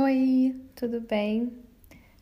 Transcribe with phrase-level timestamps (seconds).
[0.00, 1.52] Oi, tudo bem?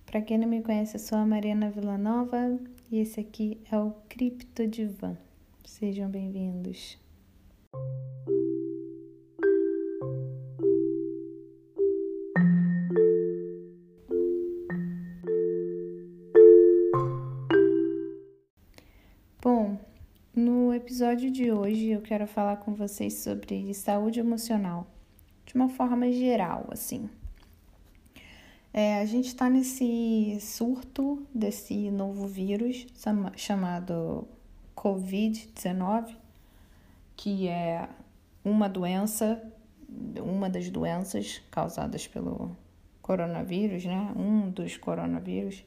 [0.07, 2.59] Para quem não me conhece, eu sou a Mariana Villanova
[2.91, 5.15] e esse aqui é o Cripto Divan.
[5.63, 6.99] Sejam bem-vindos.
[19.43, 19.79] Bom,
[20.35, 24.87] no episódio de hoje eu quero falar com vocês sobre saúde emocional,
[25.45, 27.11] de uma forma geral, assim.
[28.79, 32.87] É, a gente está nesse surto desse novo vírus
[33.35, 34.29] chamado
[34.77, 36.15] Covid-19,
[37.17, 37.89] que é
[38.45, 39.43] uma doença,
[40.23, 42.55] uma das doenças causadas pelo
[43.01, 44.13] coronavírus, né?
[44.15, 45.65] Um dos coronavírus.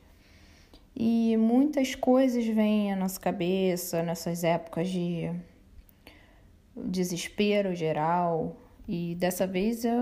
[0.96, 5.34] E muitas coisas vêm à nossa cabeça nessas épocas de
[6.76, 8.56] desespero geral,
[8.92, 9.94] e dessa vez é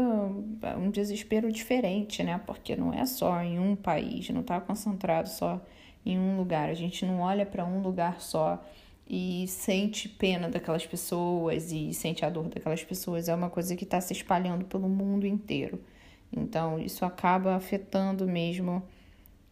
[0.77, 2.39] um desespero diferente, né?
[2.47, 5.61] Porque não é só em um país, não está concentrado só
[6.05, 6.69] em um lugar.
[6.69, 8.63] A gente não olha para um lugar só
[9.05, 13.27] e sente pena daquelas pessoas e sente a dor daquelas pessoas.
[13.27, 15.83] É uma coisa que está se espalhando pelo mundo inteiro.
[16.31, 18.81] Então, isso acaba afetando mesmo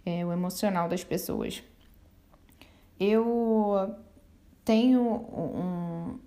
[0.06, 1.62] é, o emocional das pessoas.
[2.98, 3.98] Eu
[4.64, 6.20] tenho um,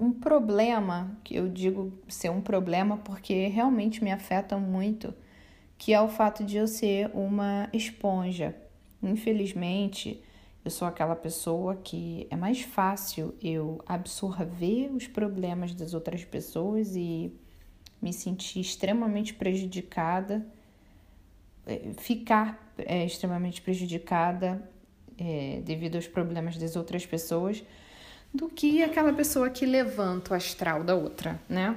[0.00, 5.12] um problema, que eu digo ser um problema porque realmente me afeta muito,
[5.76, 8.56] que é o fato de eu ser uma esponja.
[9.02, 10.22] Infelizmente,
[10.64, 16.96] eu sou aquela pessoa que é mais fácil eu absorver os problemas das outras pessoas
[16.96, 17.30] e
[18.00, 20.46] me sentir extremamente prejudicada,
[21.66, 24.66] é, ficar é, extremamente prejudicada
[25.18, 27.62] é, devido aos problemas das outras pessoas
[28.32, 31.76] do que aquela pessoa que levanta o astral da outra, né?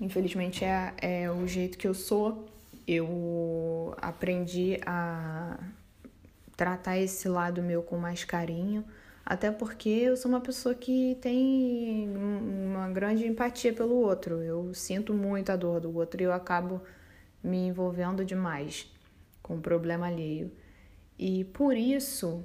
[0.00, 2.46] Infelizmente é, é o jeito que eu sou.
[2.86, 5.58] Eu aprendi a
[6.56, 8.84] tratar esse lado meu com mais carinho,
[9.24, 14.42] até porque eu sou uma pessoa que tem uma grande empatia pelo outro.
[14.42, 16.82] Eu sinto muito a dor do outro e eu acabo
[17.42, 18.90] me envolvendo demais
[19.42, 20.50] com o problema alheio.
[21.18, 22.44] E por isso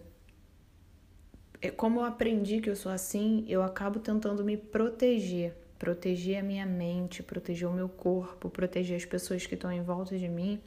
[1.76, 6.66] como eu aprendi que eu sou assim, eu acabo tentando me proteger, proteger a minha
[6.66, 10.62] mente, proteger o meu corpo, proteger as pessoas que estão em volta de mim,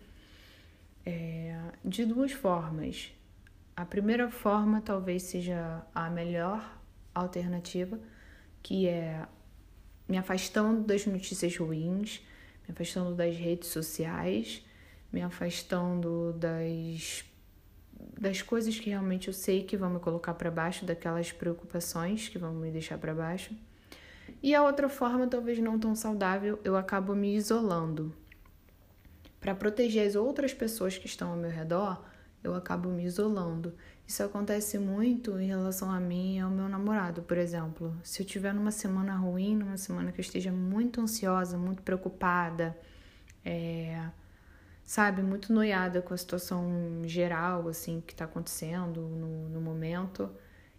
[1.06, 3.12] é, de duas formas.
[3.76, 6.78] A primeira forma talvez seja a melhor
[7.14, 7.98] alternativa,
[8.62, 9.26] que é
[10.08, 12.20] me afastando das notícias ruins,
[12.66, 14.64] me afastando das redes sociais,
[15.12, 17.24] me afastando das
[18.18, 22.38] das coisas que realmente eu sei que vão me colocar para baixo, daquelas preocupações que
[22.38, 23.54] vão me deixar para baixo.
[24.42, 28.14] E a outra forma, talvez não tão saudável, eu acabo me isolando.
[29.40, 32.04] Para proteger as outras pessoas que estão ao meu redor,
[32.42, 33.74] eu acabo me isolando.
[34.06, 37.96] Isso acontece muito em relação a mim e ao meu namorado, por exemplo.
[38.02, 42.76] Se eu tiver numa semana ruim, numa semana que eu esteja muito ansiosa, muito preocupada,
[43.44, 44.08] é,
[44.90, 46.68] sabe, muito noiada com a situação
[47.04, 50.28] geral, assim, que tá acontecendo no, no momento,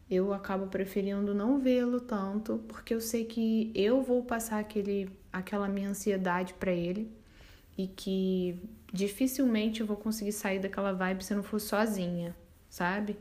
[0.10, 5.70] eu acabo preferindo não vê-lo tanto, porque eu sei que eu vou passar aquele, aquela
[5.70, 7.10] minha ansiedade para ele
[7.78, 8.62] e que
[8.92, 12.36] dificilmente eu vou conseguir sair daquela vibe se eu não for sozinha,
[12.70, 13.18] sabe?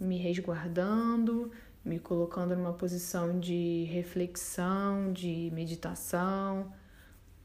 [0.00, 1.52] Me resguardando,
[1.84, 6.72] me colocando numa posição de reflexão, de meditação,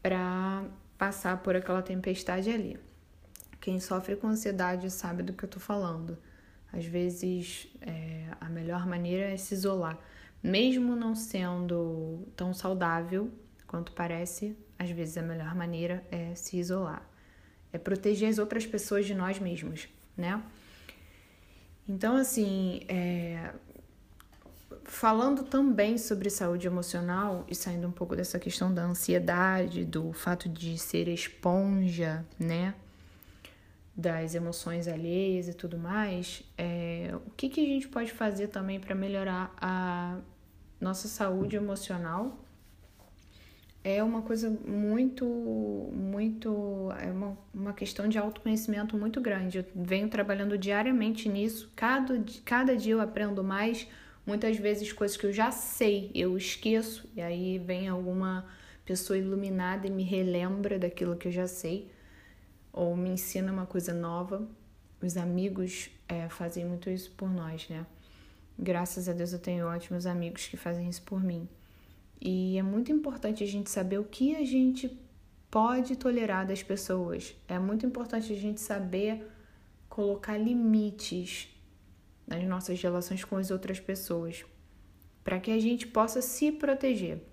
[0.01, 0.66] para
[1.00, 2.78] passar por aquela tempestade ali.
[3.62, 6.18] Quem sofre com ansiedade sabe do que eu tô falando.
[6.72, 9.98] Às vezes, é, a melhor maneira é se isolar.
[10.44, 13.32] Mesmo não sendo tão saudável
[13.66, 17.10] quanto parece, às vezes a melhor maneira é se isolar.
[17.72, 19.88] É proteger as outras pessoas de nós mesmos,
[20.18, 20.44] né?
[21.88, 23.54] Então, assim, é,
[24.89, 30.50] falando também sobre saúde emocional e saindo um pouco dessa questão da ansiedade, do fato
[30.50, 32.74] de ser esponja, né,
[33.95, 38.80] das emoções alheias e tudo mais, é, o que, que a gente pode fazer também
[38.80, 40.18] para melhorar a
[40.81, 42.38] nossa saúde emocional?
[43.83, 49.59] É uma coisa muito, muito, é uma, uma questão de autoconhecimento muito grande.
[49.59, 53.88] Eu venho trabalhando diariamente nisso, cada, cada dia eu aprendo mais
[54.30, 58.46] Muitas vezes coisas que eu já sei, eu esqueço, e aí vem alguma
[58.86, 61.92] pessoa iluminada e me relembra daquilo que eu já sei,
[62.72, 64.48] ou me ensina uma coisa nova.
[65.02, 67.88] Os amigos é, fazem muito isso por nós, né?
[68.56, 71.50] Graças a Deus eu tenho ótimos amigos que fazem isso por mim.
[72.22, 74.96] E é muito importante a gente saber o que a gente
[75.50, 77.36] pode tolerar das pessoas.
[77.48, 79.28] É muito importante a gente saber
[79.90, 81.48] colocar limites
[82.30, 84.46] nas nossas relações com as outras pessoas,
[85.24, 87.24] para que a gente possa se proteger.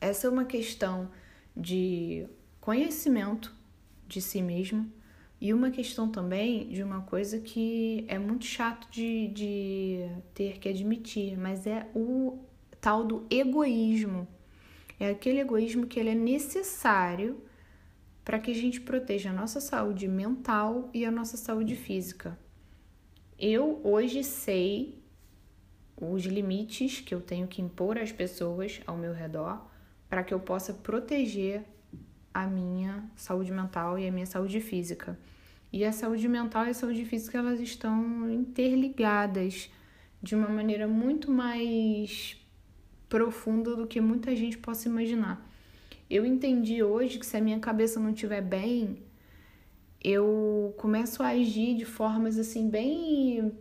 [0.00, 1.10] Essa é uma questão
[1.54, 2.26] de
[2.60, 3.54] conhecimento
[4.08, 4.90] de si mesmo
[5.38, 10.68] e uma questão também de uma coisa que é muito chato de, de ter que
[10.68, 12.38] admitir, mas é o
[12.80, 14.26] tal do egoísmo.
[14.98, 17.42] É aquele egoísmo que ele é necessário
[18.24, 22.38] para que a gente proteja a nossa saúde mental e a nossa saúde física.
[23.38, 25.02] Eu hoje sei
[26.00, 29.66] os limites que eu tenho que impor às pessoas ao meu redor
[30.08, 31.62] para que eu possa proteger
[32.32, 35.18] a minha saúde mental e a minha saúde física.
[35.72, 39.70] E a saúde mental e a saúde física elas estão interligadas
[40.22, 42.40] de uma maneira muito mais
[43.08, 45.46] profunda do que muita gente possa imaginar.
[46.08, 49.02] Eu entendi hoje que se a minha cabeça não estiver bem,
[50.06, 53.52] eu começo a agir de formas assim bem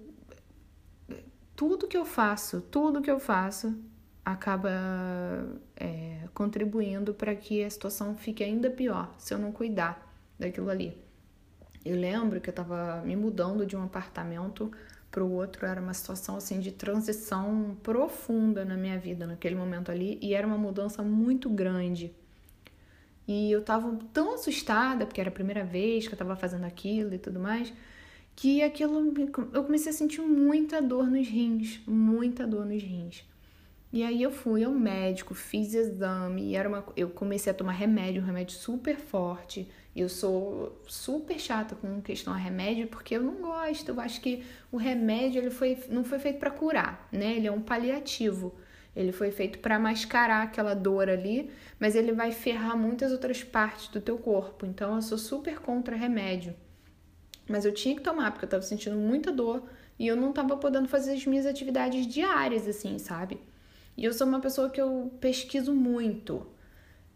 [1.55, 3.75] tudo que eu faço, tudo que eu faço
[4.23, 4.69] acaba
[5.75, 10.07] é, contribuindo para que a situação fique ainda pior se eu não cuidar
[10.37, 10.95] daquilo ali.
[11.83, 14.71] Eu lembro que eu estava me mudando de um apartamento
[15.09, 19.91] para o outro, era uma situação assim de transição profunda na minha vida naquele momento
[19.91, 22.13] ali e era uma mudança muito grande.
[23.27, 27.13] E eu estava tão assustada, porque era a primeira vez que eu estava fazendo aquilo
[27.13, 27.73] e tudo mais,
[28.35, 29.13] que aquilo
[29.53, 33.25] eu comecei a sentir muita dor nos rins, muita dor nos rins.
[33.91, 37.71] E aí eu fui ao médico, fiz exame, e era uma, eu comecei a tomar
[37.71, 39.67] remédio, um remédio super forte.
[39.95, 43.87] Eu sou super chata com questão a remédio porque eu não gosto.
[43.87, 47.37] Eu acho que o remédio ele foi, não foi feito para curar, né?
[47.37, 48.53] Ele é um paliativo.
[48.95, 53.89] Ele foi feito para mascarar aquela dor ali, mas ele vai ferrar muitas outras partes
[53.89, 54.65] do teu corpo.
[54.65, 56.55] Então eu sou super contra remédio.
[57.47, 59.63] Mas eu tinha que tomar porque eu tava sentindo muita dor
[59.99, 63.39] e eu não tava podendo fazer as minhas atividades diárias assim, sabe?
[63.97, 66.47] E eu sou uma pessoa que eu pesquiso muito.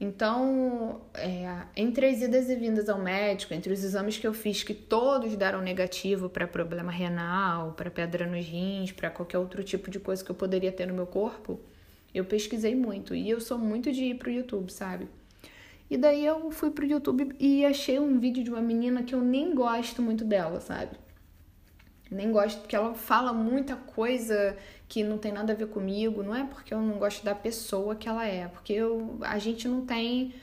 [0.01, 4.63] Então, é, entre as idas e vindas ao médico, entre os exames que eu fiz,
[4.63, 9.92] que todos deram negativo para problema renal, para pedra nos rins, para qualquer outro tipo
[9.92, 11.60] de coisa que eu poderia ter no meu corpo,
[12.16, 13.13] eu pesquisei muito.
[13.13, 15.07] E eu sou muito de ir pro YouTube, sabe?
[15.90, 19.22] E daí eu fui pro YouTube e achei um vídeo de uma menina que eu
[19.22, 20.95] nem gosto muito dela, sabe?
[22.12, 24.58] Nem gosto porque ela fala muita coisa
[24.88, 26.24] que não tem nada a ver comigo.
[26.24, 29.68] Não é porque eu não gosto da pessoa que ela é, porque eu, a gente
[29.68, 30.34] não tem.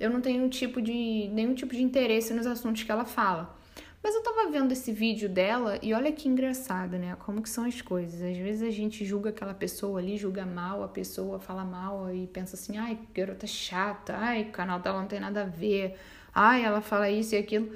[0.00, 3.56] Eu não tenho tipo de, nenhum tipo de interesse nos assuntos que ela fala.
[4.02, 7.16] Mas eu tava vendo esse vídeo dela e olha que engraçado, né?
[7.20, 8.20] Como que são as coisas.
[8.20, 12.26] Às vezes a gente julga aquela pessoa ali, julga mal a pessoa, fala mal e
[12.26, 15.96] pensa assim, ai, garota chata, ai, o canal dela não tem nada a ver,
[16.34, 17.70] ai, ela fala isso e aquilo.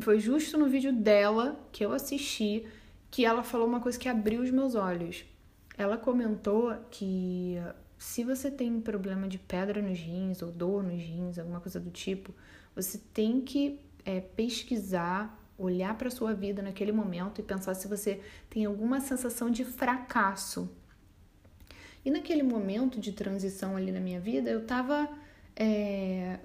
[0.00, 2.66] Foi justo no vídeo dela que eu assisti
[3.10, 5.24] que ela falou uma coisa que abriu os meus olhos.
[5.76, 7.56] Ela comentou que
[7.96, 11.90] se você tem problema de pedra nos rins ou dor nos rins, alguma coisa do
[11.90, 12.32] tipo,
[12.74, 18.20] você tem que é, pesquisar, olhar para sua vida naquele momento e pensar se você
[18.48, 20.70] tem alguma sensação de fracasso.
[22.04, 25.08] E naquele momento de transição ali na minha vida, eu tava
[25.56, 26.38] é,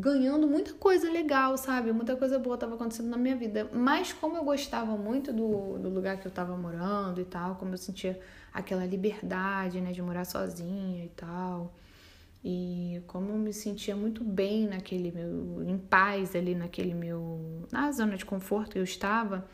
[0.00, 1.92] ganhando muita coisa legal, sabe?
[1.92, 3.68] Muita coisa boa estava acontecendo na minha vida.
[3.72, 7.74] Mas como eu gostava muito do, do lugar que eu estava morando e tal, como
[7.74, 8.20] eu sentia
[8.52, 11.74] aquela liberdade, né, de morar sozinha e tal.
[12.44, 17.90] E como eu me sentia muito bem naquele meu, em paz ali naquele meu, na
[17.92, 19.48] zona de conforto que eu estava,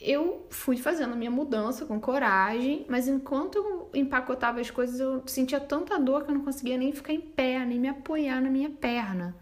[0.00, 5.22] eu fui fazendo a minha mudança com coragem, mas enquanto eu empacotava as coisas, eu
[5.26, 8.50] sentia tanta dor que eu não conseguia nem ficar em pé, nem me apoiar na
[8.50, 9.34] minha perna,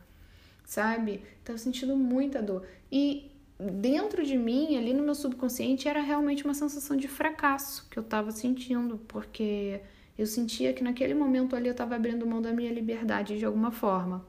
[0.64, 1.22] sabe?
[1.44, 2.66] Tava sentindo muita dor.
[2.90, 7.98] E dentro de mim, ali no meu subconsciente, era realmente uma sensação de fracasso que
[7.98, 9.80] eu tava sentindo, porque
[10.18, 13.70] eu sentia que naquele momento ali eu tava abrindo mão da minha liberdade de alguma
[13.70, 14.24] forma.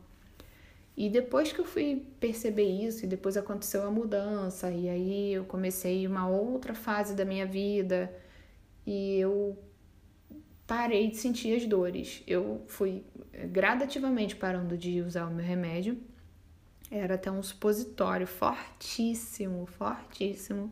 [0.96, 5.44] E depois que eu fui perceber isso, e depois aconteceu a mudança, e aí eu
[5.46, 8.14] comecei uma outra fase da minha vida,
[8.86, 9.58] e eu
[10.68, 12.24] parei de sentir as dores.
[12.28, 13.04] Eu fui
[13.52, 15.98] gradativamente parando de usar o meu remédio.
[16.96, 20.72] Era até um supositório fortíssimo, fortíssimo.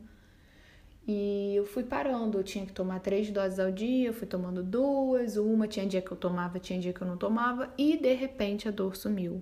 [1.08, 4.62] E eu fui parando, eu tinha que tomar três doses ao dia, eu fui tomando
[4.62, 8.14] duas, uma tinha dia que eu tomava, tinha dia que eu não tomava, e de
[8.14, 9.42] repente a dor sumiu.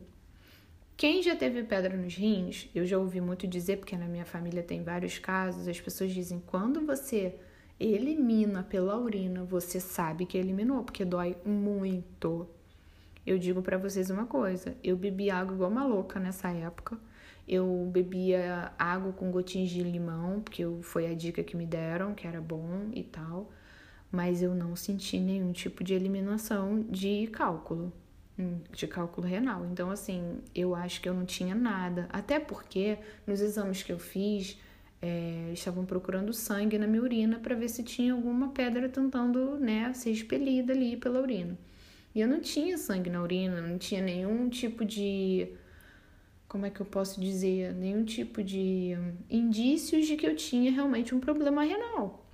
[0.96, 4.64] Quem já teve pedra nos rins, eu já ouvi muito dizer, porque na minha família
[4.64, 7.36] tem vários casos, as pessoas dizem: quando você
[7.78, 12.48] elimina pela urina, você sabe que eliminou, porque dói muito.
[13.26, 16.98] Eu digo para vocês uma coisa: eu bebi água igual uma louca nessa época.
[17.48, 22.28] Eu bebia água com gotinhas de limão, porque foi a dica que me deram, que
[22.28, 23.52] era bom e tal.
[24.12, 27.92] Mas eu não senti nenhum tipo de eliminação de cálculo,
[28.38, 29.66] hum, de cálculo renal.
[29.66, 32.08] Então, assim, eu acho que eu não tinha nada.
[32.12, 34.60] Até porque nos exames que eu fiz,
[35.02, 39.94] é, estavam procurando sangue na minha urina para ver se tinha alguma pedra tentando né,
[39.94, 41.58] ser expelida ali pela urina.
[42.14, 45.54] E eu não tinha sangue na urina, não tinha nenhum tipo de
[46.48, 50.72] como é que eu posso dizer, nenhum tipo de hum, indícios de que eu tinha
[50.72, 52.26] realmente um problema renal.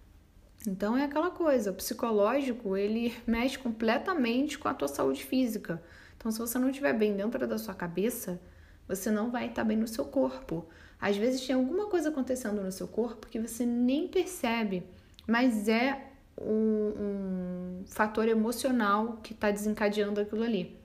[0.66, 5.84] Então é aquela coisa, o psicológico, ele mexe completamente com a tua saúde física.
[6.18, 8.40] Então se você não estiver bem dentro da sua cabeça,
[8.88, 10.66] você não vai estar bem no seu corpo.
[11.00, 14.84] Às vezes tem alguma coisa acontecendo no seu corpo que você nem percebe,
[15.28, 20.78] mas é um, um fator emocional que está desencadeando aquilo ali,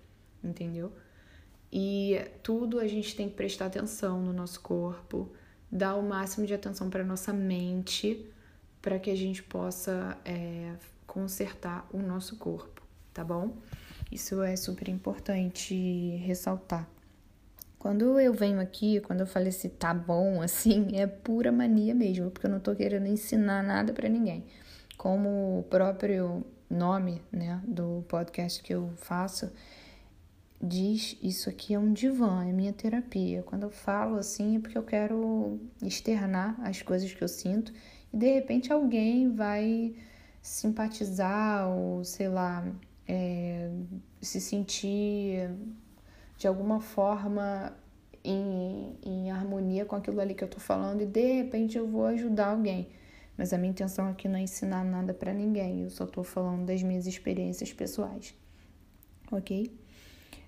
[0.42, 0.92] entendeu?
[1.72, 5.30] E tudo a gente tem que prestar atenção no nosso corpo,
[5.70, 8.26] dar o máximo de atenção para nossa mente,
[8.82, 10.74] para que a gente possa é,
[11.06, 13.56] consertar o nosso corpo, tá bom?
[14.10, 15.74] Isso é super importante
[16.24, 16.88] ressaltar.
[17.78, 22.30] Quando eu venho aqui, quando eu falei assim, tá bom, assim, é pura mania mesmo,
[22.30, 24.44] porque eu não tô querendo ensinar nada para ninguém.
[25.00, 29.50] Como o próprio nome, né, do podcast que eu faço,
[30.60, 33.42] diz isso aqui é um divã, é minha terapia.
[33.42, 37.72] Quando eu falo assim é porque eu quero externar as coisas que eu sinto
[38.12, 39.94] e de repente alguém vai
[40.42, 42.70] simpatizar ou sei lá
[43.08, 43.70] é,
[44.20, 45.48] se sentir
[46.36, 47.74] de alguma forma
[48.22, 52.04] em, em harmonia com aquilo ali que eu tô falando e de repente eu vou
[52.04, 52.99] ajudar alguém.
[53.40, 56.66] Mas a minha intenção aqui não é ensinar nada para ninguém, eu só tô falando
[56.66, 58.34] das minhas experiências pessoais,
[59.32, 59.74] ok?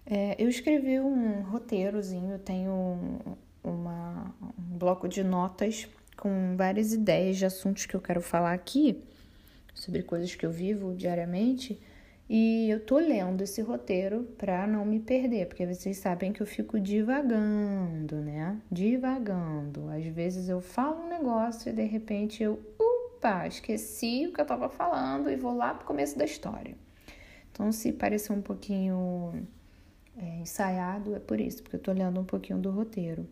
[0.04, 3.18] É, eu escrevi um roteirozinho, tenho um,
[3.64, 9.02] uma, um bloco de notas com várias ideias de assuntos que eu quero falar aqui,
[9.72, 11.80] sobre coisas que eu vivo diariamente.
[12.34, 16.46] E eu tô lendo esse roteiro para não me perder, porque vocês sabem que eu
[16.46, 18.58] fico divagando, né?
[18.70, 19.88] Divagando.
[19.90, 22.58] Às vezes eu falo um negócio e de repente eu,
[23.22, 26.74] opa, esqueci o que eu tava falando e vou lá pro começo da história.
[27.52, 29.46] Então, se parecer um pouquinho
[30.16, 33.28] é, ensaiado, é por isso, porque eu tô lendo um pouquinho do roteiro.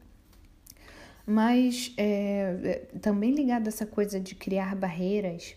[1.26, 5.56] Mas é, é também ligado a essa coisa de criar barreiras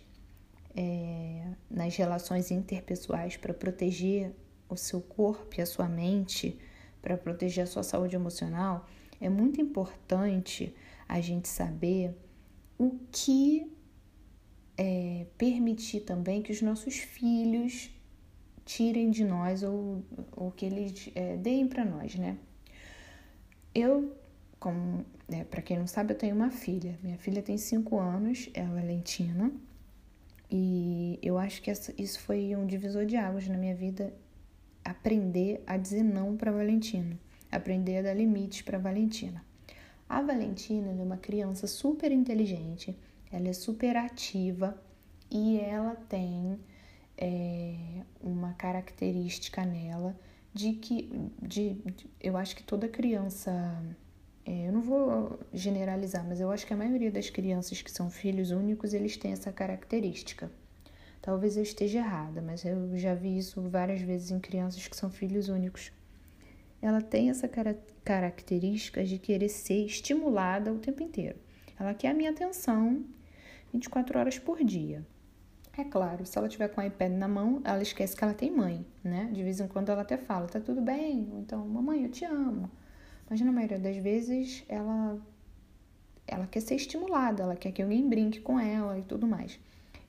[0.76, 4.34] é, nas relações interpessoais para proteger
[4.68, 6.58] o seu corpo e a sua mente,
[7.02, 8.88] para proteger a sua saúde emocional,
[9.22, 10.76] é muito importante
[11.08, 12.16] a gente saber
[12.78, 13.72] o que
[14.84, 17.90] é, permitir também que os nossos filhos
[18.66, 20.04] tirem de nós ou,
[20.36, 22.38] ou que eles é, deem para nós, né?
[23.74, 24.14] Eu,
[24.60, 27.00] como é, para quem não sabe, eu tenho uma filha.
[27.02, 29.54] Minha filha tem 5 anos, é a Valentina.
[30.52, 34.14] E eu acho que essa, isso foi um divisor de águas na minha vida,
[34.84, 37.18] aprender a dizer não para Valentina,
[37.50, 39.44] aprender a dar limites para Valentina.
[40.10, 42.96] A Valentina é uma criança super inteligente,
[43.34, 44.80] ela é super ativa
[45.30, 46.60] e ela tem
[47.18, 47.76] é,
[48.22, 50.16] uma característica nela
[50.54, 51.10] de que,
[51.42, 53.52] de, de, eu acho que toda criança
[54.46, 58.12] é, eu não vou generalizar, mas eu acho que a maioria das crianças que são
[58.12, 60.52] filhos únicos, eles têm essa característica.
[61.20, 65.10] Talvez eu esteja errada, mas eu já vi isso várias vezes em crianças que são
[65.10, 65.92] filhos únicos.
[66.80, 71.40] Ela tem essa cara característica de querer ser estimulada o tempo inteiro.
[71.80, 73.04] Ela quer a minha atenção
[73.74, 75.06] 24 horas por dia.
[75.76, 78.52] É claro, se ela tiver com o iPad na mão, ela esquece que ela tem
[78.52, 79.30] mãe, né?
[79.34, 81.28] De vez em quando ela até fala, tá tudo bem?
[81.32, 82.70] Ou então, mamãe, eu te amo.
[83.28, 85.20] Mas na maioria das vezes ela
[86.28, 89.60] ela quer ser estimulada, ela quer que alguém brinque com ela e tudo mais.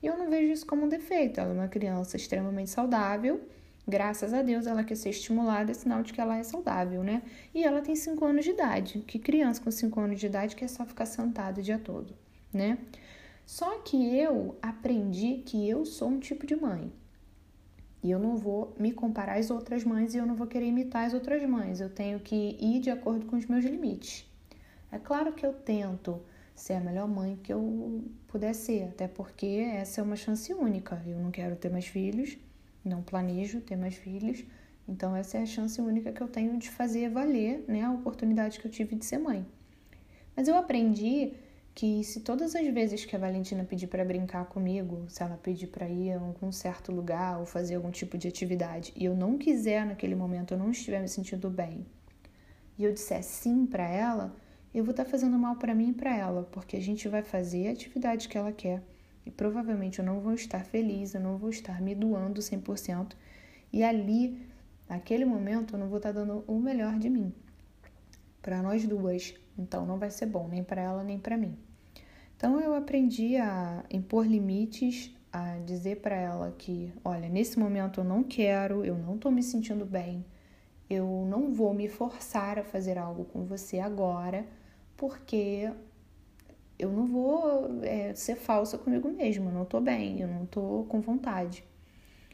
[0.03, 1.41] E eu não vejo isso como um defeito.
[1.41, 3.41] Ela é uma criança extremamente saudável.
[3.89, 7.23] Graças a Deus ela quer ser estimulada, é sinal de que ela é saudável, né?
[7.55, 9.01] E ela tem 5 anos de idade.
[9.07, 12.15] Que criança com 5 anos de idade quer só ficar sentada o dia todo,
[12.53, 12.79] né?
[13.47, 16.93] Só que eu aprendi que eu sou um tipo de mãe.
[18.03, 21.07] E eu não vou me comparar às outras mães e eu não vou querer imitar
[21.07, 21.81] as outras mães.
[21.81, 24.31] Eu tenho que ir de acordo com os meus limites.
[24.93, 26.21] É claro que eu tento
[26.55, 31.03] ser a melhor mãe que eu puder ser, até porque essa é uma chance única.
[31.07, 32.37] Eu não quero ter mais filhos,
[32.85, 34.45] não planejo ter mais filhos,
[34.87, 38.61] então essa é a chance única que eu tenho de fazer valer né, a oportunidade
[38.61, 39.45] que eu tive de ser mãe.
[40.37, 41.33] Mas eu aprendi
[41.75, 45.67] que se todas as vezes que a Valentina pedir para brincar comigo, se ela pedir
[45.67, 49.37] para ir a algum certo lugar ou fazer algum tipo de atividade e eu não
[49.37, 51.85] quiser naquele momento, eu não estiver me sentindo bem,
[52.79, 54.37] e eu disser sim para ela,
[54.73, 57.23] eu vou estar tá fazendo mal para mim e para ela, porque a gente vai
[57.23, 58.83] fazer a atividade que ela quer
[59.27, 63.15] e provavelmente eu não vou estar feliz, eu não vou estar me doando 100%,
[63.73, 64.47] e ali,
[64.89, 67.33] naquele momento, eu não vou estar tá dando o melhor de mim
[68.41, 69.35] para nós duas.
[69.59, 71.57] Então não vai ser bom nem para ela nem para mim.
[72.37, 78.05] Então eu aprendi a impor limites, a dizer para ela que, olha, nesse momento eu
[78.05, 80.25] não quero, eu não estou me sentindo bem,
[80.89, 84.47] eu não vou me forçar a fazer algo com você agora,
[84.97, 85.71] porque
[86.79, 90.85] eu não vou é, ser falsa comigo mesma, eu não estou bem, eu não estou
[90.85, 91.65] com vontade.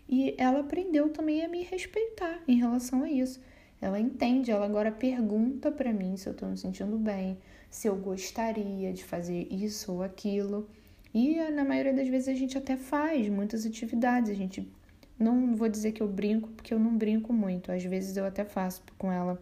[0.08, 3.40] E ela aprendeu também a me respeitar em relação a isso.
[3.80, 7.38] Ela entende, ela agora pergunta para mim se eu estou me sentindo bem,
[7.70, 10.68] se eu gostaria de fazer isso ou aquilo.
[11.14, 14.30] E na maioria das vezes a gente até faz muitas atividades.
[14.30, 14.70] A gente
[15.18, 17.72] não vou dizer que eu brinco, porque eu não brinco muito.
[17.72, 19.40] Às vezes eu até faço com ela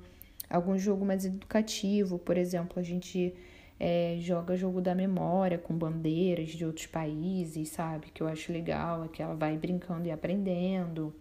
[0.48, 3.34] algum jogo mais educativo, por exemplo, a gente
[3.78, 8.08] é, joga jogo da memória com bandeiras de outros países, sabe?
[8.12, 11.14] Que eu acho legal, é que ela vai brincando e aprendendo.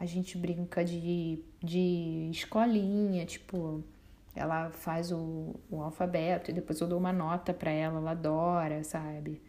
[0.00, 3.84] A gente brinca de, de escolinha, tipo,
[4.34, 8.82] ela faz o, o alfabeto e depois eu dou uma nota para ela, ela adora,
[8.82, 9.42] sabe?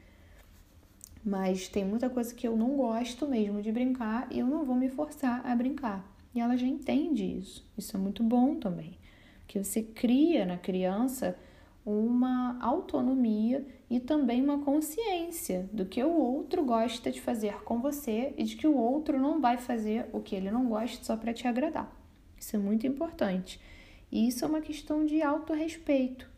[1.23, 4.75] Mas tem muita coisa que eu não gosto mesmo de brincar e eu não vou
[4.75, 6.05] me forçar a brincar.
[6.35, 7.65] E ela já entende isso.
[7.77, 8.97] Isso é muito bom também.
[9.47, 11.37] Que você cria na criança
[11.85, 18.33] uma autonomia e também uma consciência do que o outro gosta de fazer com você
[18.37, 21.33] e de que o outro não vai fazer o que ele não gosta só para
[21.33, 21.91] te agradar.
[22.37, 23.59] Isso é muito importante.
[24.11, 26.29] E isso é uma questão de autorrespeito,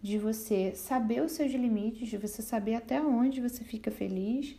[0.00, 4.56] de você saber os seus limites, de você saber até onde você fica feliz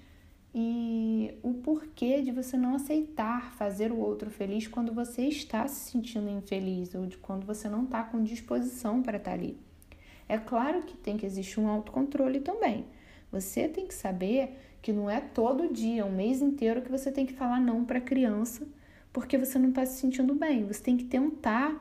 [0.54, 5.92] e o porquê de você não aceitar fazer o outro feliz quando você está se
[5.92, 9.67] sentindo infeliz ou de quando você não está com disposição para estar ali.
[10.28, 12.86] É claro que tem que existir um autocontrole também.
[13.32, 17.26] Você tem que saber que não é todo dia, um mês inteiro, que você tem
[17.26, 18.68] que falar não para a criança
[19.18, 20.64] porque você não está se sentindo bem.
[20.68, 21.76] Você tem que tentar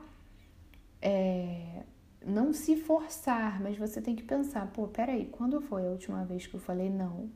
[1.02, 1.82] é,
[2.24, 6.46] não se forçar, mas você tem que pensar: pô, peraí, quando foi a última vez
[6.46, 7.30] que eu falei não?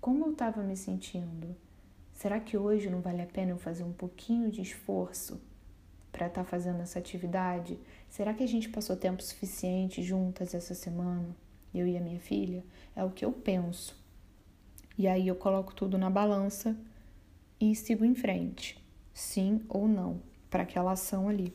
[0.00, 1.56] Como eu estava me sentindo?
[2.12, 5.42] Será que hoje não vale a pena eu fazer um pouquinho de esforço
[6.12, 7.80] para estar tá fazendo essa atividade?
[8.12, 11.34] Será que a gente passou tempo suficiente juntas essa semana,
[11.74, 12.62] eu e a minha filha?
[12.94, 13.98] É o que eu penso.
[14.98, 16.76] E aí eu coloco tudo na balança
[17.58, 18.78] e sigo em frente,
[19.14, 20.20] sim ou não,
[20.50, 21.54] para aquela ação ali.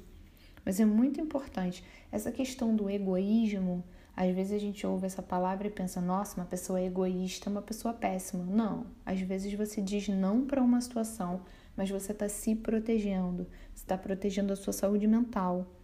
[0.66, 3.84] Mas é muito importante essa questão do egoísmo.
[4.16, 7.62] Às vezes a gente ouve essa palavra e pensa, nossa, uma pessoa egoísta é uma
[7.62, 8.44] pessoa péssima.
[8.44, 11.42] Não, às vezes você diz não para uma situação,
[11.76, 15.77] mas você está se protegendo, você está protegendo a sua saúde mental,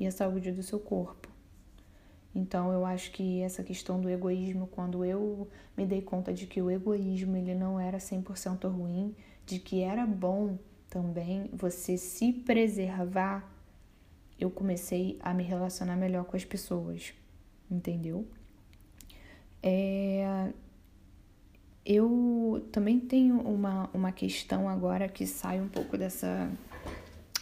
[0.00, 1.28] e a saúde do seu corpo.
[2.34, 6.62] Então eu acho que essa questão do egoísmo, quando eu me dei conta de que
[6.62, 10.58] o egoísmo ele não era 100% ruim, de que era bom
[10.88, 13.48] também você se preservar,
[14.38, 17.12] eu comecei a me relacionar melhor com as pessoas,
[17.70, 18.26] entendeu?
[19.62, 20.52] É,
[21.84, 26.50] eu também tenho uma, uma questão agora que sai um pouco dessa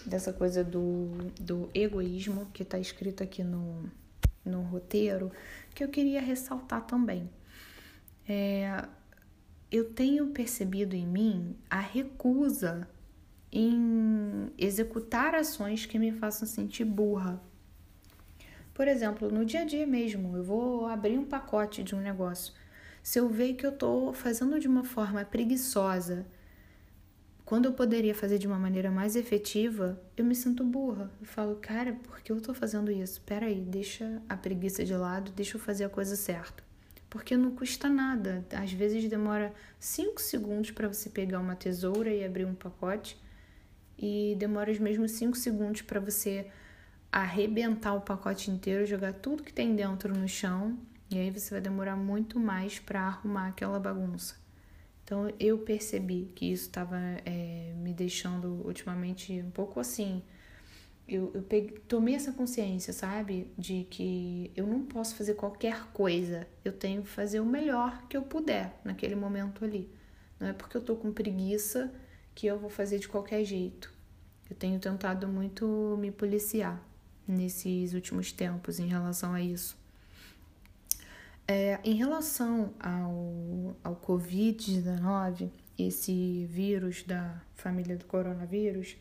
[0.09, 1.09] dessa coisa do,
[1.40, 3.90] do egoísmo que está escrito aqui no,
[4.44, 5.31] no roteiro,
[5.75, 7.31] que eu queria ressaltar também.
[8.29, 8.85] É,
[9.71, 12.88] eu tenho percebido em mim a recusa
[13.51, 17.40] em executar ações que me façam sentir burra.
[18.75, 22.55] Por exemplo, no dia a dia mesmo, eu vou abrir um pacote de um negócio.
[23.03, 26.27] Se eu ver que eu estou fazendo de uma forma preguiçosa,
[27.49, 31.11] quando eu poderia fazer de uma maneira mais efetiva, eu me sinto burra.
[31.19, 33.23] Eu falo, cara, por que eu tô fazendo isso?
[33.23, 36.63] Peraí, deixa a preguiça de lado, deixa eu fazer a coisa certa.
[37.09, 38.45] Porque não custa nada.
[38.53, 43.19] Às vezes demora 5 segundos para você pegar uma tesoura e abrir um pacote,
[43.97, 46.49] e demora os mesmos 5 segundos para você
[47.11, 50.79] arrebentar o pacote inteiro, jogar tudo que tem dentro no chão,
[51.11, 54.37] e aí você vai demorar muito mais para arrumar aquela bagunça.
[55.09, 60.23] Então eu percebi que isso estava é, me deixando ultimamente um pouco assim.
[61.09, 63.51] Eu, eu peguei, tomei essa consciência, sabe?
[63.57, 66.47] De que eu não posso fazer qualquer coisa.
[66.62, 69.88] Eu tenho que fazer o melhor que eu puder naquele momento ali.
[70.38, 71.90] Não é porque eu tô com preguiça
[72.35, 73.90] que eu vou fazer de qualquer jeito.
[74.51, 76.87] Eu tenho tentado muito me policiar
[77.27, 79.75] nesses últimos tempos em relação a isso.
[81.51, 88.99] É, em relação ao, ao Covid-19, esse vírus da família do coronavírus,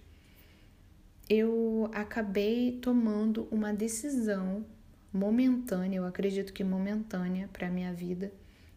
[1.30, 4.66] eu acabei tomando uma decisão
[5.12, 8.32] momentânea, eu acredito que momentânea para minha vida,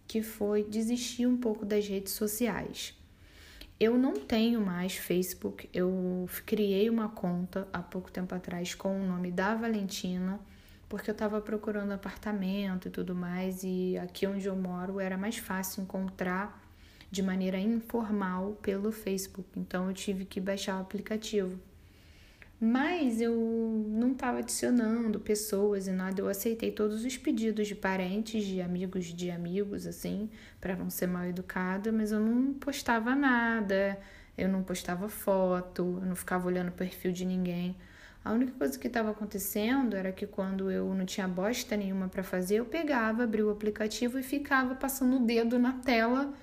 [0.05, 2.99] que foi desistir um pouco das redes sociais.
[3.79, 9.07] Eu não tenho mais Facebook, eu criei uma conta há pouco tempo atrás com o
[9.07, 10.41] nome da Valentina,
[10.91, 15.39] porque eu estava procurando apartamento e tudo mais, e aqui onde eu moro era mais
[15.39, 16.61] fácil encontrar
[17.09, 21.59] de maneira informal pelo Facebook, então eu tive que baixar o aplicativo.
[22.61, 23.35] Mas eu
[23.89, 29.07] não estava adicionando pessoas e nada, eu aceitei todos os pedidos de parentes, de amigos
[29.07, 30.29] de amigos, assim,
[30.61, 33.97] para não ser mal educada, mas eu não postava nada,
[34.37, 37.77] eu não postava foto, eu não ficava olhando o perfil de ninguém.
[38.25, 42.23] A única coisa que estava acontecendo era que quando eu não tinha bosta nenhuma para
[42.23, 46.35] fazer, eu pegava, abria o aplicativo e ficava passando o dedo na tela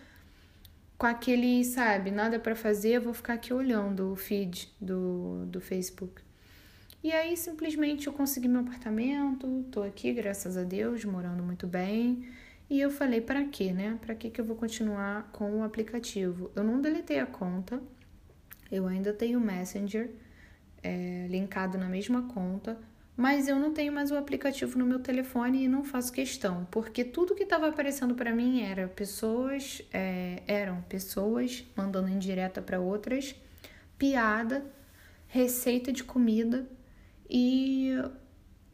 [0.97, 5.61] com aquele, sabe, nada para fazer, eu vou ficar aqui olhando o feed do, do
[5.61, 6.23] Facebook.
[7.03, 12.27] E aí simplesmente eu consegui meu apartamento, tô aqui, graças a Deus, morando muito bem.
[12.69, 13.97] E eu falei, para quê, né?
[14.01, 16.51] Para que que eu vou continuar com o aplicativo?
[16.55, 17.79] Eu não deletei a conta.
[18.69, 20.09] Eu ainda tenho o Messenger
[20.87, 22.77] é, linkado na mesma conta,
[23.15, 27.03] mas eu não tenho mais o aplicativo no meu telefone e não faço questão, porque
[27.03, 33.35] tudo que estava aparecendo para mim era pessoas, é, eram pessoas mandando indireta para outras,
[33.97, 34.65] piada,
[35.27, 36.65] receita de comida
[37.29, 37.91] e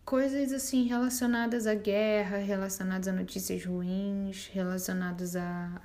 [0.06, 5.82] coisas assim relacionadas à guerra, relacionadas a notícias ruins, relacionadas a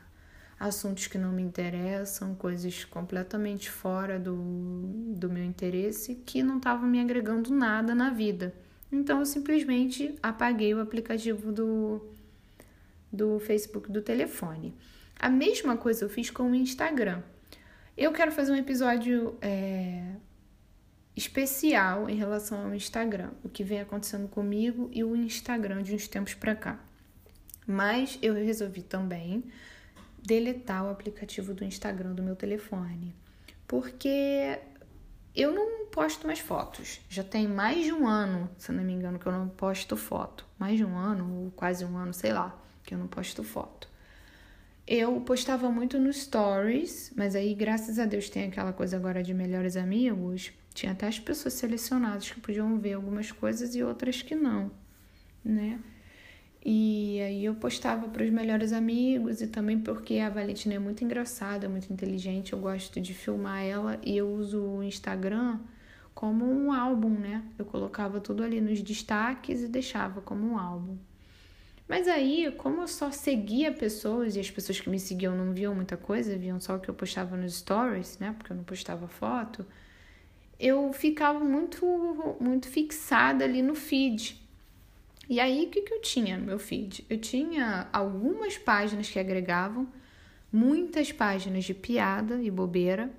[0.59, 4.37] assuntos que não me interessam, coisas completamente fora do,
[5.15, 8.53] do meu interesse que não estavam me agregando nada na vida.
[8.91, 12.03] Então eu simplesmente apaguei o aplicativo do,
[13.13, 14.75] do Facebook do telefone.
[15.19, 17.23] A mesma coisa eu fiz com o Instagram.
[17.97, 20.15] Eu quero fazer um episódio é,
[21.17, 26.07] especial em relação ao Instagram, o que vem acontecendo comigo e o Instagram de uns
[26.09, 26.81] tempos para cá.
[27.67, 29.45] Mas eu resolvi também
[30.23, 33.15] deletar o aplicativo do Instagram do meu telefone,
[33.67, 34.59] porque
[35.35, 37.01] eu não posto mais fotos.
[37.09, 40.45] Já tem mais de um ano, se não me engano, que eu não posto foto.
[40.59, 43.89] Mais de um ano, ou quase um ano, sei lá, que eu não posto foto.
[44.87, 49.35] Eu postava muito no Stories, mas aí, graças a Deus, tem aquela coisa agora de
[49.35, 50.51] melhores amigos.
[50.73, 54.71] Tinha até as pessoas selecionadas que podiam ver algumas coisas e outras que não,
[55.45, 55.79] né?
[56.65, 61.05] E aí eu postava para os melhores amigos e também porque a Valentina é muito
[61.05, 65.59] engraçada, muito inteligente, eu gosto de filmar ela e eu uso o Instagram
[66.15, 67.45] como um álbum, né?
[67.57, 70.99] Eu colocava tudo ali nos destaques e deixava como um álbum.
[71.89, 75.75] Mas aí, como eu só seguia pessoas e as pessoas que me seguiam não viam
[75.75, 78.35] muita coisa, viam só o que eu postava nos stories, né?
[78.37, 79.65] Porque eu não postava foto,
[80.59, 81.87] eu ficava muito
[82.41, 84.48] muito fixada ali no feed.
[85.29, 87.05] E aí, o que, que eu tinha no meu feed?
[87.11, 89.87] Eu tinha algumas páginas que agregavam,
[90.51, 93.11] muitas páginas de piada e bobeira,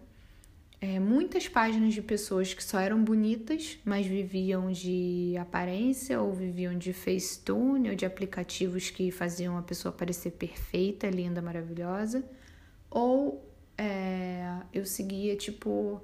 [0.81, 6.75] é, muitas páginas de pessoas que só eram bonitas, mas viviam de aparência ou viviam
[6.75, 12.23] de Facetune ou de aplicativos que faziam a pessoa parecer perfeita, linda, maravilhosa.
[12.89, 13.45] Ou
[13.77, 16.01] é, eu seguia tipo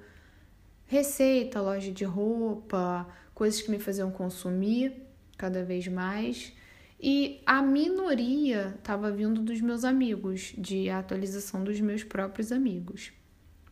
[0.86, 5.05] receita, loja de roupa, coisas que me faziam consumir
[5.38, 6.54] cada vez mais.
[7.00, 13.12] E a minoria estava vindo dos meus amigos, de atualização dos meus próprios amigos.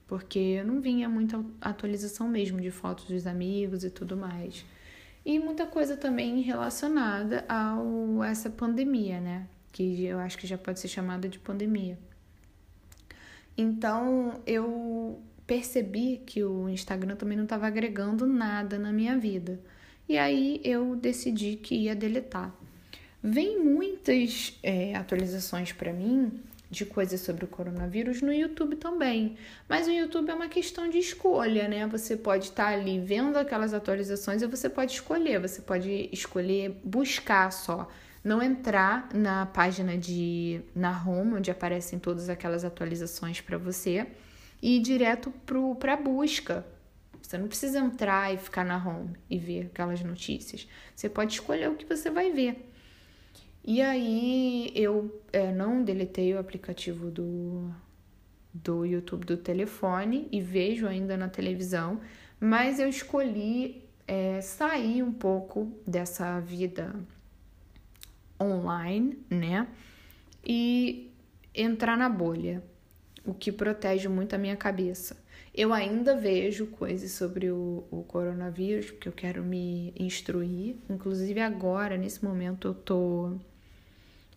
[0.06, 4.66] Porque não vinha muita atualização mesmo de fotos dos amigos e tudo mais.
[5.26, 7.78] E muita coisa também relacionada a
[8.30, 9.48] essa pandemia, né?
[9.72, 11.98] Que eu acho que já pode ser chamada de pandemia.
[13.58, 19.60] Então eu percebi que o Instagram também não estava agregando nada na minha vida.
[20.08, 22.54] E aí eu decidi que ia deletar.
[23.22, 29.38] Vem muitas é, atualizações para mim de coisas sobre o coronavírus no YouTube também.
[29.70, 31.88] Mas o YouTube é uma questão de escolha, né?
[31.88, 35.40] Você pode estar tá ali vendo aquelas atualizações e você pode escolher.
[35.40, 37.88] Você pode escolher buscar só.
[38.24, 44.08] Não entrar na página de na home, onde aparecem todas aquelas atualizações para você,
[44.62, 45.32] e ir direto
[45.78, 46.66] para a busca.
[47.24, 50.68] Você não precisa entrar e ficar na home e ver aquelas notícias.
[50.94, 52.70] Você pode escolher o que você vai ver.
[53.64, 57.74] E aí eu é, não deletei o aplicativo do,
[58.54, 62.02] do YouTube do telefone e vejo ainda na televisão,
[62.42, 66.94] mas eu escolhi é, sair um pouco dessa vida
[68.40, 69.66] online, né?
[70.46, 71.10] E
[71.56, 72.62] entrar na bolha,
[73.26, 75.23] o que protege muito a minha cabeça.
[75.54, 80.78] Eu ainda vejo coisas sobre o, o coronavírus, porque eu quero me instruir.
[80.90, 83.38] Inclusive agora, nesse momento, eu tô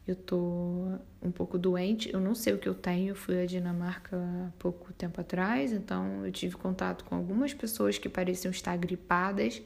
[0.06, 3.08] eu tô um pouco doente, eu não sei o que eu tenho.
[3.10, 7.98] Eu fui à Dinamarca há pouco tempo atrás, então eu tive contato com algumas pessoas
[7.98, 9.60] que pareciam estar gripadas,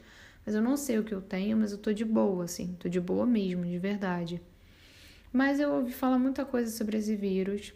[0.46, 2.88] mas eu não sei o que eu tenho, mas eu tô de boa, assim, tô
[2.88, 4.40] de boa mesmo, de verdade.
[5.32, 7.74] Mas eu ouvi falar muita coisa sobre esse vírus.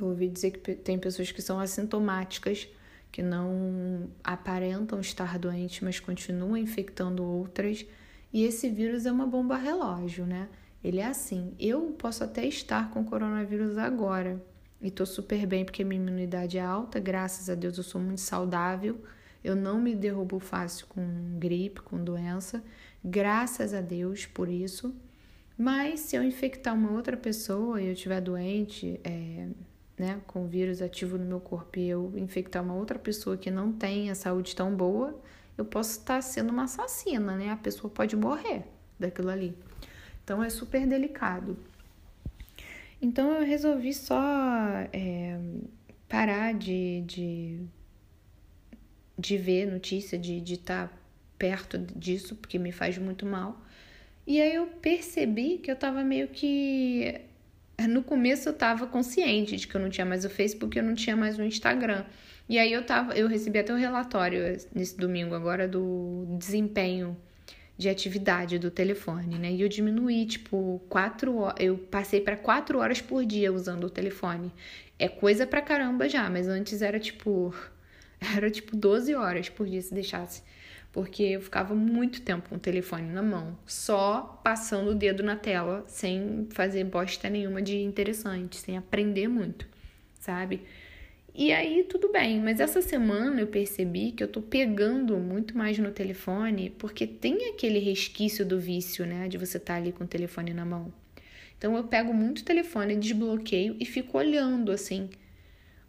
[0.00, 2.68] Eu ouvi dizer que tem pessoas que são assintomáticas,
[3.12, 7.84] que não aparentam estar doentes, mas continuam infectando outras.
[8.32, 10.48] E esse vírus é uma bomba relógio, né?
[10.82, 14.42] Ele é assim: eu posso até estar com coronavírus agora
[14.80, 18.20] e tô super bem porque minha imunidade é alta, graças a Deus eu sou muito
[18.20, 19.00] saudável.
[19.42, 21.02] Eu não me derrubo fácil com
[21.38, 22.62] gripe, com doença,
[23.02, 24.94] graças a Deus por isso.
[25.56, 29.48] Mas se eu infectar uma outra pessoa e eu estiver doente, é,
[30.00, 33.70] né, com vírus ativo no meu corpo e eu infectar uma outra pessoa que não
[33.70, 35.14] tem a saúde tão boa,
[35.58, 37.50] eu posso estar sendo uma assassina, né?
[37.50, 38.64] A pessoa pode morrer
[38.98, 39.54] daquilo ali.
[40.24, 41.54] Então é super delicado.
[43.02, 44.18] Então eu resolvi só
[44.90, 45.38] é,
[46.08, 47.60] parar de, de,
[49.18, 50.94] de ver notícia, de estar tá
[51.38, 53.60] perto disso, porque me faz muito mal.
[54.26, 57.20] E aí eu percebi que eu tava meio que.
[57.88, 60.94] No começo eu tava consciente de que eu não tinha mais o Facebook, eu não
[60.94, 62.04] tinha mais o Instagram.
[62.48, 64.42] E aí eu tava, eu recebi até um relatório
[64.74, 67.16] nesse domingo agora do desempenho
[67.80, 69.52] de atividade do telefone, né?
[69.52, 71.56] E eu diminuí, tipo, quatro horas.
[71.60, 74.52] Eu passei para quatro horas por dia usando o telefone.
[74.98, 77.54] É coisa pra caramba já, mas antes era tipo.
[78.36, 80.42] Era tipo 12 horas por dia se deixasse.
[80.92, 85.36] Porque eu ficava muito tempo com o telefone na mão, só passando o dedo na
[85.36, 89.68] tela, sem fazer bosta nenhuma de interessante, sem aprender muito,
[90.18, 90.62] sabe?
[91.32, 95.78] E aí tudo bem, mas essa semana eu percebi que eu tô pegando muito mais
[95.78, 100.02] no telefone, porque tem aquele resquício do vício, né, de você estar tá ali com
[100.02, 100.92] o telefone na mão.
[101.56, 105.08] Então eu pego muito o telefone, desbloqueio e fico olhando assim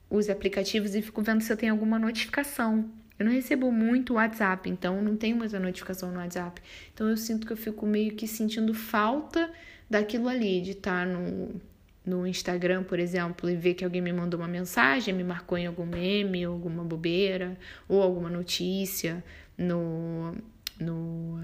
[0.09, 2.91] os aplicativos e fico vendo se eu tenho alguma notificação.
[3.21, 6.59] Eu não recebo muito WhatsApp, então não tenho muita notificação no WhatsApp.
[6.91, 9.47] Então eu sinto que eu fico meio que sentindo falta
[9.87, 11.61] daquilo ali, de estar no
[12.03, 15.67] no Instagram, por exemplo, e ver que alguém me mandou uma mensagem, me marcou em
[15.67, 17.55] algum meme, alguma bobeira,
[17.87, 19.23] ou alguma notícia
[19.55, 20.35] no.
[20.79, 21.39] no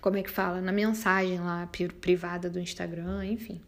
[0.00, 0.62] como é que fala?
[0.62, 1.68] Na mensagem lá
[2.00, 3.60] privada do Instagram, enfim.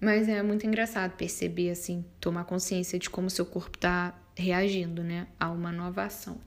[0.00, 5.26] Mas é muito engraçado perceber, assim, tomar consciência de como seu corpo tá reagindo, né,
[5.38, 6.38] a uma nova ação.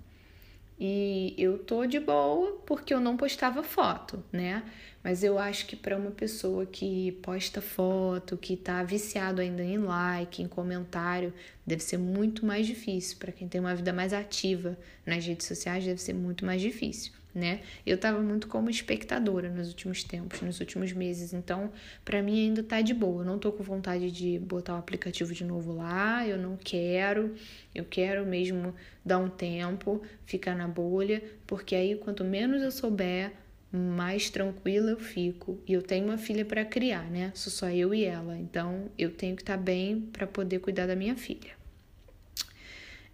[0.79, 4.63] E eu tô de boa porque eu não postava foto, né?
[5.01, 9.77] Mas eu acho que para uma pessoa que posta foto, que tá viciado ainda em
[9.77, 11.33] like, em comentário,
[11.65, 13.17] deve ser muito mais difícil.
[13.17, 17.13] Para quem tem uma vida mais ativa nas redes sociais, deve ser muito mais difícil
[17.35, 17.59] né?
[17.85, 21.69] Eu tava muito como espectadora nos últimos tempos, nos últimos meses, então
[22.05, 23.21] para mim ainda tá de boa.
[23.21, 27.35] Eu não tô com vontade de botar o aplicativo de novo lá, eu não quero.
[27.73, 33.33] Eu quero mesmo dar um tempo, ficar na bolha, porque aí quanto menos eu souber,
[33.69, 35.59] mais tranquila eu fico.
[35.67, 37.33] E eu tenho uma filha para criar, né?
[37.35, 40.87] Sou só eu e ela, então eu tenho que estar tá bem para poder cuidar
[40.87, 41.51] da minha filha.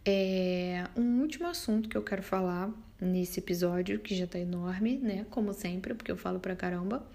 [0.06, 2.72] É, um último assunto que eu quero falar
[3.02, 5.26] nesse episódio, que já tá enorme, né?
[5.32, 7.06] Como sempre, porque eu falo pra caramba,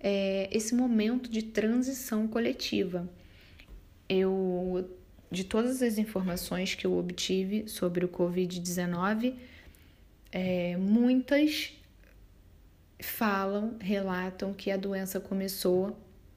[0.00, 3.06] é esse momento de transição coletiva.
[4.08, 4.88] Eu,
[5.30, 9.34] de todas as informações que eu obtive sobre o Covid-19,
[10.32, 11.72] é, muitas
[13.00, 15.96] falam, relatam que a doença começou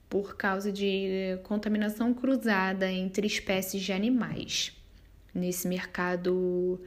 [0.09, 4.71] por causa de contaminação cruzada entre espécies de animais.
[5.33, 6.79] Nesse mercado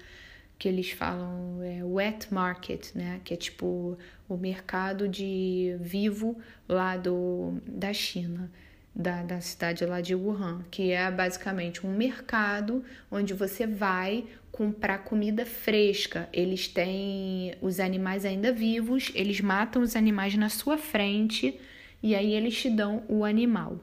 [0.59, 3.21] que eles falam é, wet market, né?
[3.25, 3.97] Que é tipo
[4.29, 6.37] o mercado de vivo
[6.69, 8.51] lá do, da China,
[8.95, 14.99] da, da cidade lá de Wuhan, que é basicamente um mercado onde você vai comprar
[14.99, 16.29] comida fresca.
[16.33, 21.59] Eles têm os animais ainda vivos, eles matam os animais na sua frente
[22.03, 23.81] e aí eles te dão o animal,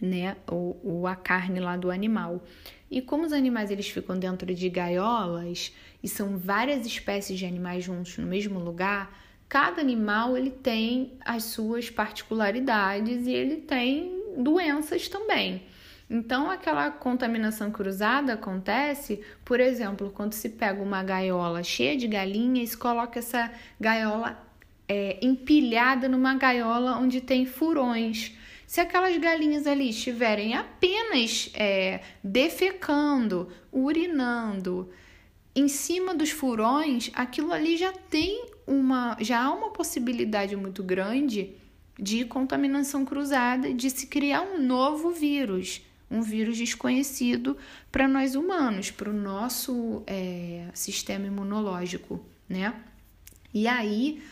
[0.00, 0.36] né?
[0.46, 2.42] Ou, ou a carne lá do animal.
[2.90, 7.84] E como os animais eles ficam dentro de gaiolas e são várias espécies de animais
[7.84, 9.14] juntos no mesmo lugar,
[9.48, 15.62] cada animal ele tem as suas particularidades e ele tem doenças também.
[16.10, 22.74] Então, aquela contaminação cruzada acontece, por exemplo, quando se pega uma gaiola cheia de galinhas
[22.74, 24.42] coloca essa gaiola
[24.88, 28.34] é, empilhada numa gaiola onde tem furões.
[28.68, 34.90] Se aquelas galinhas ali estiverem apenas é, defecando, urinando
[35.56, 41.54] em cima dos furões, aquilo ali já tem uma, já há uma possibilidade muito grande
[41.98, 47.56] de contaminação cruzada, de se criar um novo vírus, um vírus desconhecido
[47.90, 52.74] para nós humanos, para o nosso é, sistema imunológico, né?
[53.54, 54.22] E aí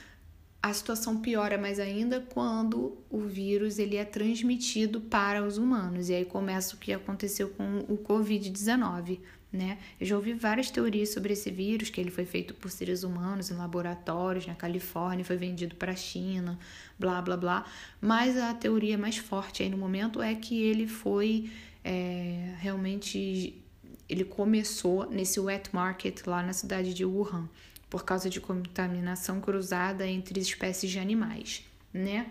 [0.69, 6.09] a situação piora mais ainda quando o vírus ele é transmitido para os humanos.
[6.09, 9.21] E aí começa o que aconteceu com o Covid-19,
[9.53, 9.79] né?
[10.01, 13.51] Eu já ouvi várias teorias sobre esse vírus, que ele foi feito por seres humanos
[13.51, 16.59] em laboratórios na Califórnia, foi vendido para a China,
[16.99, 17.65] blá blá blá.
[18.01, 21.51] Mas a teoria mais forte aí no momento é que ele foi
[21.85, 23.63] é, realmente
[24.09, 27.49] ele começou nesse wet market lá na cidade de Wuhan
[27.89, 32.31] por causa de contaminação cruzada entre espécies de animais, né?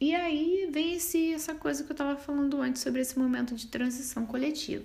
[0.00, 3.66] E aí vem esse, essa coisa que eu estava falando antes sobre esse momento de
[3.68, 4.84] transição coletiva.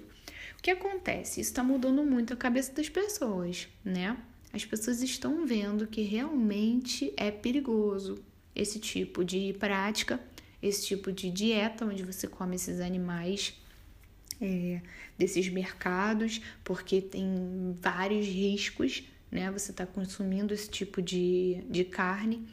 [0.58, 1.42] O que acontece?
[1.42, 4.18] Isso está mudando muito a cabeça das pessoas, né?
[4.54, 8.24] As pessoas estão vendo que realmente é perigoso
[8.56, 10.20] esse tipo de prática,
[10.62, 13.54] esse tipo de dieta onde você come esses animais
[14.40, 14.82] é,
[15.18, 19.50] desses mercados, porque tem vários riscos né?
[19.52, 22.46] Você está consumindo esse tipo de, de carne.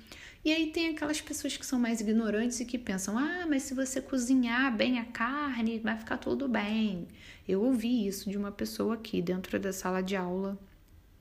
[0.45, 3.75] E aí tem aquelas pessoas que são mais ignorantes e que pensam: ah, mas se
[3.75, 7.09] você cozinhar bem a carne, vai ficar tudo bem.
[7.47, 10.59] Eu ouvi isso de uma pessoa aqui dentro da sala de aula.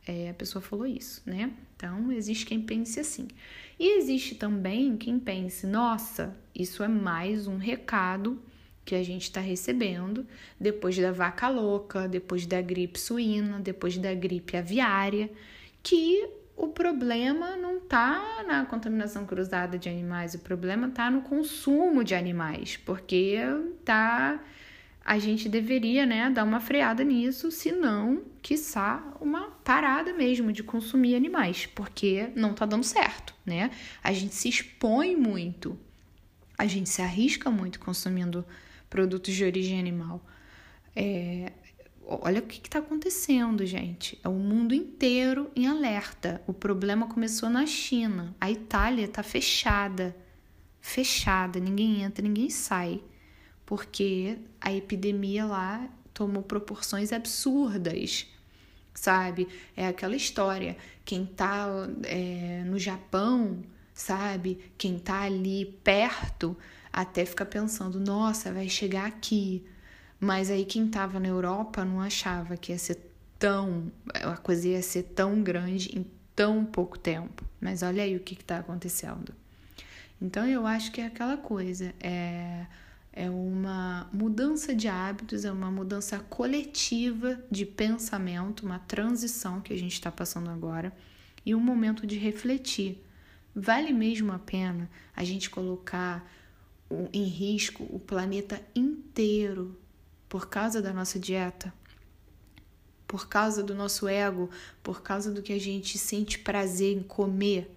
[0.06, 1.52] É, a pessoa falou isso, né?
[1.76, 3.28] Então, existe quem pense assim.
[3.80, 8.41] E existe também quem pense: nossa, isso é mais um recado
[8.88, 10.26] que a gente está recebendo
[10.58, 15.30] depois da vaca louca, depois da gripe suína, depois da gripe aviária,
[15.84, 22.02] que o problema não está na contaminação cruzada de animais, o problema está no consumo
[22.02, 23.38] de animais, porque
[23.84, 24.39] tá
[25.04, 31.15] a gente deveria, né, dar uma freada nisso, senão, quiçá, uma parada mesmo de consumir
[31.15, 33.71] animais, porque não tá dando certo, né?
[34.04, 35.80] A gente se expõe muito,
[36.58, 38.45] a gente se arrisca muito consumindo
[38.89, 40.23] produtos de origem animal.
[40.95, 41.52] É,
[42.08, 44.19] olha o que está acontecendo, gente.
[44.23, 46.41] É o mundo inteiro em alerta.
[46.47, 48.36] O problema começou na China.
[48.39, 50.15] A Itália está fechada.
[50.80, 51.60] Fechada.
[51.60, 53.02] Ninguém entra, ninguém sai.
[53.65, 58.26] Porque a epidemia lá tomou proporções absurdas.
[58.93, 59.47] Sabe?
[59.76, 60.78] É aquela história.
[61.06, 61.67] Quem está
[62.04, 63.62] é, no Japão,
[63.93, 64.60] sabe?
[64.78, 66.58] Quem está ali perto
[66.91, 69.65] até ficar pensando, nossa, vai chegar aqui.
[70.19, 73.91] Mas aí quem estava na Europa não achava que ia ser tão.
[74.13, 77.43] a coisa ia ser tão grande em tão pouco tempo.
[77.60, 79.34] Mas olha aí o que está acontecendo.
[80.21, 82.65] Então eu acho que é aquela coisa, é,
[83.13, 89.78] é uma mudança de hábitos, é uma mudança coletiva de pensamento, uma transição que a
[89.78, 90.91] gente está passando agora
[91.45, 93.04] e um momento de refletir.
[93.56, 96.28] Vale mesmo a pena a gente colocar
[97.13, 99.78] em risco o planeta inteiro
[100.30, 101.73] por causa da nossa dieta,
[103.08, 104.50] por causa do nosso ego,
[104.84, 107.73] por causa do que a gente sente prazer em comer.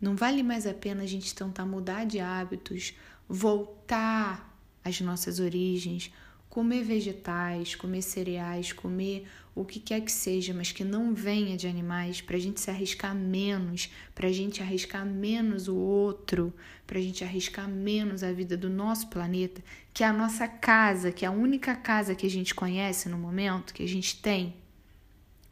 [0.00, 2.94] Não vale mais a pena a gente tentar mudar de hábitos,
[3.28, 6.12] voltar às nossas origens,
[6.58, 11.68] comer vegetais, comer cereais, comer o que quer que seja, mas que não venha de
[11.68, 16.52] animais, para a gente se arriscar menos, para a gente arriscar menos o outro,
[16.84, 19.62] para a gente arriscar menos a vida do nosso planeta,
[19.94, 23.18] que é a nossa casa, que é a única casa que a gente conhece no
[23.18, 24.52] momento, que a gente tem.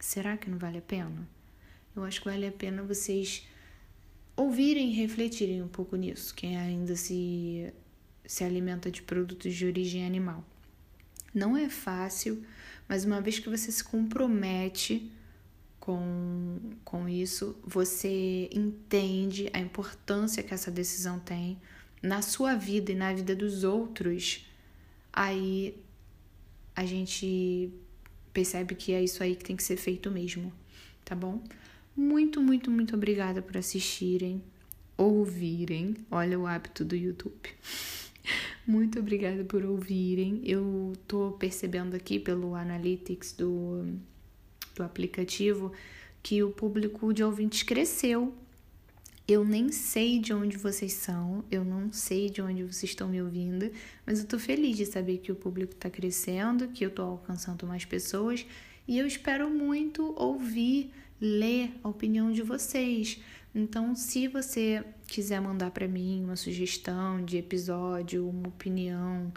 [0.01, 1.29] Será que não vale a pena?
[1.95, 3.47] Eu acho que vale a pena vocês
[4.35, 7.73] ouvirem e refletirem um pouco nisso, quem ainda se,
[8.25, 10.45] se alimenta de produtos de origem animal.
[11.37, 12.43] Não é fácil
[12.89, 15.11] mas uma vez que você se compromete
[15.81, 21.61] com, com isso, você entende a importância que essa decisão tem
[22.03, 24.47] na sua vida e na vida dos outros,
[25.13, 25.77] aí
[26.75, 27.73] a gente
[28.33, 30.53] percebe que é isso aí que tem que ser feito mesmo,
[31.05, 31.43] tá bom?
[31.97, 34.43] Muito, muito, muito obrigada por assistirem,
[34.97, 35.97] ouvirem.
[36.11, 37.49] Olha o hábito do YouTube.
[38.67, 40.41] Muito obrigada por ouvirem.
[40.45, 43.87] Eu tô percebendo aqui pelo analytics do,
[44.75, 45.73] do aplicativo
[46.23, 48.35] que o público de ouvintes cresceu.
[49.29, 53.21] Eu nem sei de onde vocês são, eu não sei de onde vocês estão me
[53.21, 53.73] ouvindo,
[54.07, 57.67] mas eu tô feliz de saber que o público está crescendo, que eu tô alcançando
[57.67, 58.47] mais pessoas
[58.87, 63.21] e eu espero muito ouvir, ler a opinião de vocês
[63.59, 69.33] Então, se você quiser mandar para mim uma sugestão de episódio, uma opinião